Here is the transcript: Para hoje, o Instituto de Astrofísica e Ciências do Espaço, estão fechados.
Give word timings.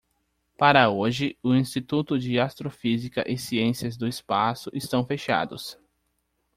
Para 0.57 0.89
hoje, 0.89 1.37
o 1.43 1.53
Instituto 1.53 2.17
de 2.17 2.39
Astrofísica 2.39 3.23
e 3.31 3.37
Ciências 3.37 3.95
do 3.95 4.07
Espaço, 4.07 4.71
estão 4.73 5.05
fechados. 5.05 5.77